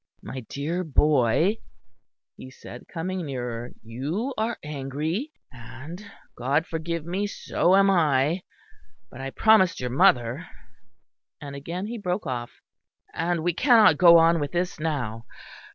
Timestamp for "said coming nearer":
2.49-3.69